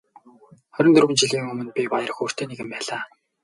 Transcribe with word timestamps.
Хорин 0.77 0.95
дөрвөн 0.95 1.19
жилийн 1.23 1.45
өмнө 1.51 1.71
би 1.77 1.83
баяр 1.93 2.11
хөөртэй 2.15 2.45
нэгэн 2.47 2.67
байлаа. 2.73 3.01